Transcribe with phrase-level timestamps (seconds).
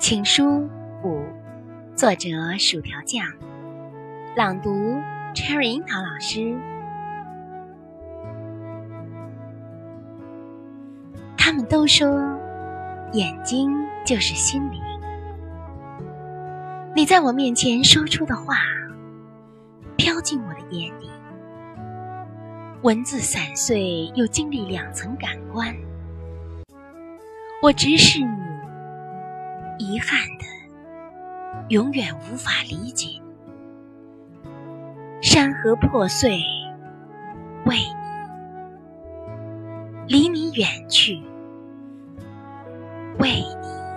[0.00, 0.66] 情书
[1.04, 1.22] 五，
[1.94, 3.22] 作者薯条酱，
[4.34, 4.70] 朗读
[5.34, 6.58] Cherry 樱桃老师。
[11.36, 12.08] 他们都说，
[13.12, 13.70] 眼睛
[14.06, 14.80] 就是心灵。
[16.96, 18.54] 你在我面前说出的话，
[19.98, 21.10] 飘进我的眼里。
[22.80, 25.76] 文字散碎，又经历两层感官。
[27.62, 28.49] 我直视你。
[29.80, 30.44] 遗憾的
[31.70, 33.18] 永远无法理解。
[35.22, 36.38] 山河破碎
[37.64, 37.76] 为
[40.06, 41.22] 你离你远去
[43.18, 43.30] 为
[43.62, 43.89] 你。